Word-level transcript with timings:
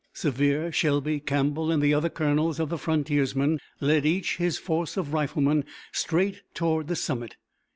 Sevier, 0.13 0.71
Shelby, 0.71 1.19
Campbell, 1.19 1.69
and 1.71 1.79
the 1.79 1.93
other 1.93 2.09
colonels 2.09 2.59
of 2.59 2.69
the 2.69 2.79
frontiersmen, 2.79 3.59
led 3.79 4.03
each 4.03 4.37
his 4.37 4.57
force 4.57 4.97
of 4.97 5.13
riflemen 5.13 5.63
straight 5.91 6.41
toward 6.55 6.87
the 6.87 6.95
summit. 6.95 7.35